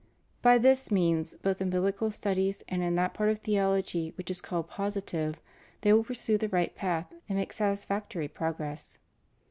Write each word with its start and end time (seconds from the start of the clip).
By 0.41 0.57
this 0.57 0.89
means, 0.89 1.35
both 1.43 1.61
in 1.61 1.69
biblical 1.69 2.09
studies 2.09 2.63
and 2.67 2.81
in 2.81 2.95
that 2.95 3.13
part 3.13 3.29
of 3.29 3.37
theology 3.37 4.13
which 4.17 4.31
is 4.31 4.41
called 4.41 4.67
positive, 4.67 5.39
they 5.81 5.93
will 5.93 6.03
pursue 6.03 6.39
the 6.39 6.49
right 6.49 6.73
path 6.73 7.13
and 7.29 7.37
make 7.37 7.53
satisfactory 7.53 8.27
progress. 8.27 8.97